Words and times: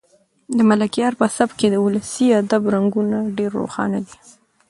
د 0.57 0.59
ملکیار 0.69 1.13
په 1.19 1.25
سبک 1.35 1.55
کې 1.59 1.67
د 1.71 1.75
ولسي 1.85 2.27
ادب 2.41 2.63
رنګونه 2.75 3.17
ډېر 3.37 3.51
روښانه 3.61 3.99
دي. 4.07 4.17